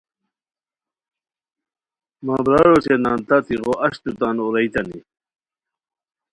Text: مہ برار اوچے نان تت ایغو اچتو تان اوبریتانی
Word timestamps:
مہ 2.25 2.35
برار 2.45 2.67
اوچے 2.73 2.95
نان 3.03 3.19
تت 3.27 3.45
ایغو 3.51 3.73
اچتو 3.85 4.11
تان 4.19 4.35
اوبریتانی 4.41 4.99